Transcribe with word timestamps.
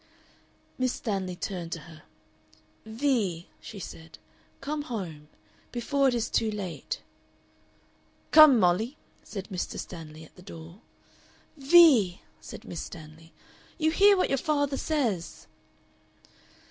Miss 0.79 0.93
Stanley 0.93 1.35
turned 1.35 1.71
to 1.73 1.81
her. 1.81 2.01
"Vee," 2.87 3.49
she 3.59 3.77
said, 3.77 4.17
"come 4.59 4.81
home. 4.81 5.27
Before 5.71 6.07
it 6.07 6.15
is 6.15 6.27
too 6.27 6.49
late." 6.49 7.03
"Come, 8.31 8.59
Molly," 8.59 8.97
said 9.21 9.49
Mr. 9.49 9.77
Stanley, 9.77 10.23
at 10.23 10.35
the 10.35 10.41
door. 10.41 10.79
"Vee!" 11.55 12.21
said 12.39 12.63
Miss 12.65 12.81
Stanley, 12.81 13.31
"you 13.77 13.91
hear 13.91 14.17
what 14.17 14.29
your 14.29 14.39
father 14.39 14.75
says!" 14.75 15.45